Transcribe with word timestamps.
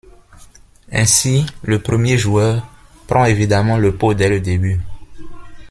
Ainsi, 0.91 1.45
le 1.61 1.77
premier 1.79 2.17
joueur 2.17 2.65
prend 3.05 3.25
évidemment 3.25 3.77
le 3.77 3.95
pot 3.95 4.15
dès 4.15 4.29
le 4.29 4.39
début. 4.39 4.79